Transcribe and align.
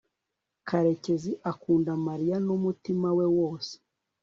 karekezi 0.67 1.31
akunda 1.51 1.91
mariya 2.07 2.37
n'umutima 2.45 3.07
we 3.17 3.25
wose 3.37 3.73